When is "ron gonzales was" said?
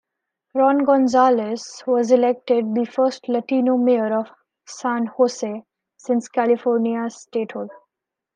0.55-2.09